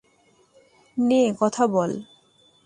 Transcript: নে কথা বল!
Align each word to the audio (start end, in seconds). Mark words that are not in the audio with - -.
নে 0.97 1.21
কথা 1.39 1.63
বল! 1.67 1.91